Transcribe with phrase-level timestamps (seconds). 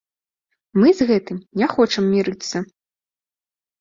[0.79, 2.57] Мы з гэтым не хочам мірыцца.